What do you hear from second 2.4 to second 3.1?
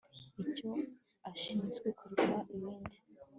ibindi